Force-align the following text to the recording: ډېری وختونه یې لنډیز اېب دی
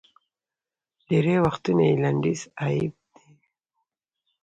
ډېری 1.07 1.35
وختونه 1.45 1.83
یې 1.89 1.95
لنډیز 2.03 2.41
اېب 2.65 2.93
دی 3.15 3.25